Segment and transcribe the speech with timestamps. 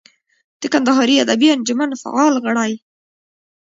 [0.61, 2.71] د کندهاري ادبي انجمن فعال غړی.